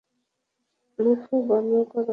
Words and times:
মুখ 0.99 1.21
বন্ধ 1.49 1.71
করো। 1.91 2.09